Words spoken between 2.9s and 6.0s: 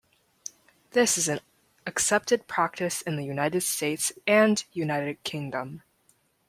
in the United States and United Kingdom.